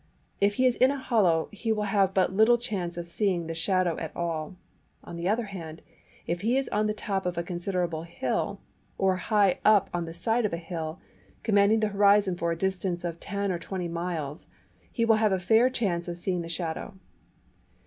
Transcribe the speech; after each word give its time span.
If 0.39 0.55
he 0.55 0.65
is 0.65 0.75
in 0.77 0.89
a 0.89 0.97
hollow, 0.97 1.47
he 1.51 1.71
will 1.71 1.83
have 1.83 2.11
but 2.11 2.33
little 2.33 2.57
chance 2.57 2.97
of 2.97 3.07
seeing 3.07 3.45
the 3.45 3.53
shadow 3.53 3.97
at 3.99 4.11
all: 4.15 4.55
on 5.03 5.15
the 5.15 5.29
other 5.29 5.43
hand, 5.43 5.83
if 6.25 6.41
he 6.41 6.57
is 6.57 6.67
on 6.69 6.87
the 6.87 6.93
top 6.95 7.23
of 7.27 7.37
a 7.37 7.43
considerable 7.43 8.01
hill 8.01 8.59
(or 8.97 9.17
high 9.17 9.59
up 9.63 9.91
on 9.93 10.05
the 10.05 10.13
side 10.15 10.43
of 10.47 10.53
a 10.53 10.57
hill), 10.57 10.97
commanding 11.43 11.81
the 11.81 11.89
horizon 11.89 12.35
for 12.35 12.51
a 12.51 12.57
distance 12.57 13.03
of 13.03 13.19
10 13.19 13.51
or 13.51 13.59
20 13.59 13.87
miles, 13.89 14.47
he 14.91 15.05
will 15.05 15.17
have 15.17 15.31
a 15.31 15.39
fair 15.39 15.69
chance 15.69 16.07
of 16.07 16.17
seeing 16.17 16.41
the 16.41 16.49
shadow. 16.49 16.95